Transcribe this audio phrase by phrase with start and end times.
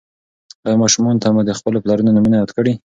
[0.65, 2.73] ایا ماشومانو ته مو د خپلو پلرونو نومونه یاد کړي؟